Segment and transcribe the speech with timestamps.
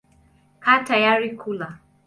[0.63, 1.69] Kaa tayari kula.